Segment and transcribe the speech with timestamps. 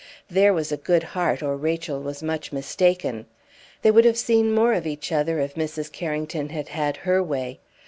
[0.31, 3.27] There was a good heart, or Rachel was much mistaken.
[3.83, 5.91] They would have seen more of each other if Mrs.
[5.91, 7.59] Carrington had had her way.